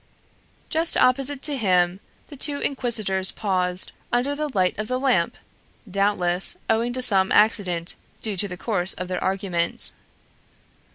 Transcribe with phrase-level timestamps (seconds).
[0.71, 1.99] Just opposite to him
[2.29, 5.37] the two inquisitors paused under the light of the lamp
[5.87, 9.91] doubtless owing to some accident due to the course of their argument.